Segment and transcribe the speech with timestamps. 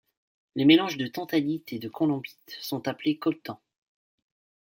[0.55, 3.61] Les mélanges de tantalite et de columbite sont appelés coltan.